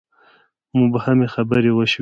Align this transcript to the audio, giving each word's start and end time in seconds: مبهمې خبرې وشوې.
مبهمې 0.79 1.27
خبرې 1.33 1.71
وشوې. 1.73 1.89